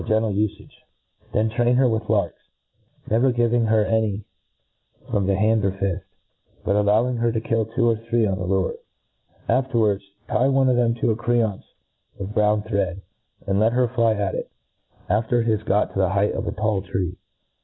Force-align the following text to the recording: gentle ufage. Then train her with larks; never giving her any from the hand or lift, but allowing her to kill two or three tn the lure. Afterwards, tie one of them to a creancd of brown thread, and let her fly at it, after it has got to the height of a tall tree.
gentle 0.07 0.33
ufage. 0.33 0.71
Then 1.31 1.51
train 1.51 1.75
her 1.75 1.87
with 1.87 2.09
larks; 2.09 2.41
never 3.07 3.31
giving 3.31 3.65
her 3.67 3.85
any 3.85 4.25
from 5.11 5.27
the 5.27 5.35
hand 5.35 5.63
or 5.63 5.77
lift, 5.79 6.05
but 6.65 6.75
allowing 6.75 7.17
her 7.17 7.31
to 7.31 7.39
kill 7.39 7.67
two 7.67 7.89
or 7.89 7.97
three 7.97 8.23
tn 8.23 8.35
the 8.35 8.43
lure. 8.45 8.77
Afterwards, 9.47 10.03
tie 10.27 10.47
one 10.47 10.69
of 10.69 10.75
them 10.75 10.95
to 10.95 11.11
a 11.11 11.15
creancd 11.15 11.61
of 12.19 12.33
brown 12.33 12.63
thread, 12.63 13.03
and 13.45 13.59
let 13.59 13.73
her 13.73 13.87
fly 13.89 14.15
at 14.15 14.33
it, 14.33 14.49
after 15.07 15.39
it 15.43 15.47
has 15.47 15.61
got 15.61 15.93
to 15.93 15.99
the 15.99 16.09
height 16.09 16.31
of 16.33 16.47
a 16.47 16.51
tall 16.51 16.81
tree. 16.81 17.15